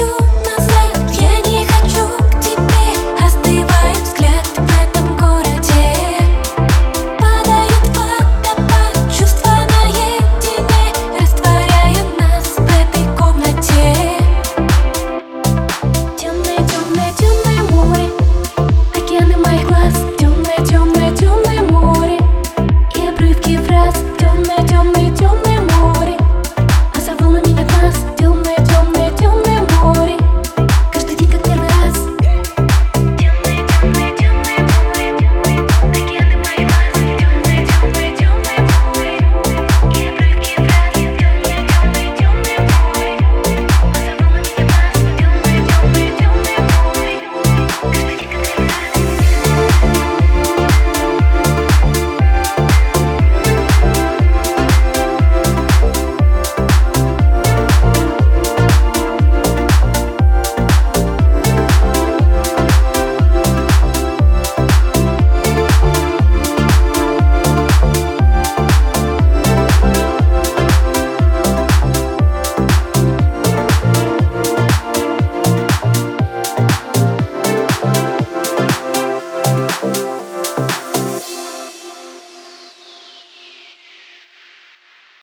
you. 0.00 0.29